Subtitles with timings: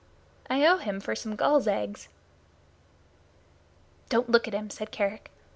[0.49, 2.09] I owe him for some gulls' eggs."
[4.09, 5.29] "Don't look at him," said Kerick.